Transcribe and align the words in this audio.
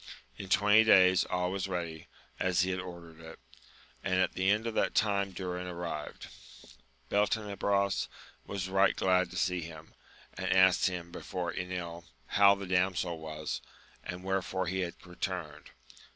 In 0.35 0.49
twenty 0.49 0.83
days 0.83 1.25
all 1.25 1.51
was 1.51 1.67
ready, 1.67 2.07
as 2.39 2.61
he 2.61 2.71
had 2.71 2.79
ordered 2.79 3.19
it, 3.19 3.37
and 4.03 4.15
at 4.15 4.33
the 4.33 4.49
end 4.49 4.65
of 4.65 4.73
that 4.73 4.95
time 4.95 5.31
Durin 5.31 5.67
arrived. 5.67 6.27
Beltenebros 7.09 8.07
was 8.43 8.67
right 8.67 8.95
glad 8.95 9.29
to 9.29 9.37
see 9.37 9.59
him, 9.61 9.93
and 10.33 10.51
asked 10.51 10.87
him 10.87 11.11
before 11.11 11.53
Enil 11.53 12.05
how 12.25 12.55
the 12.55 12.65
damsel 12.65 13.19
was, 13.19 13.61
and 14.03 14.23
wherefore 14.23 14.65
he 14.65 14.79
had 14.79 14.95
returned. 15.05 15.69